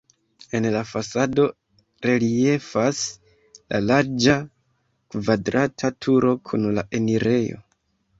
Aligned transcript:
En 0.59 0.67
la 0.75 0.79
fasado 0.91 1.43
reliefas 2.05 3.01
la 3.73 3.81
larĝa 3.89 4.37
kvadrata 5.17 5.93
turo 6.07 6.33
kun 6.51 6.67
la 6.79 6.87
enirejo. 7.01 7.61